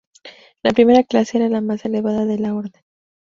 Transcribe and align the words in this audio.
La 0.63 0.71
primera 0.71 1.03
clase 1.03 1.37
era 1.37 1.47
la 1.47 1.61
más 1.61 1.85
elevada 1.85 2.25
de 2.25 2.39
la 2.39 2.55
Orden. 2.55 2.81